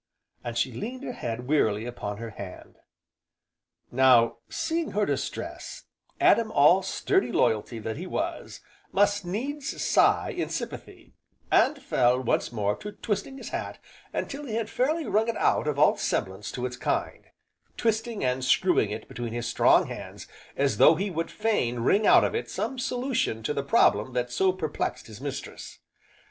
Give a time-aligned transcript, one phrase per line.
[0.43, 2.77] and she leaned her head wearily upon her hand.
[3.91, 5.83] Now, seeing her distress,
[6.19, 8.61] Adam all sturdy loyalty that he was,
[8.91, 11.13] must needs sigh in sympathy,
[11.51, 13.77] and fell, once more, to twisting his hat
[14.11, 17.25] until he had fairly wrung it out of all semblance to its kind,
[17.77, 20.25] twisting and screwing it between his strong hands
[20.57, 24.31] as though he would fain wring out of it some solution to the problem that
[24.31, 25.77] so perplexed his mistress.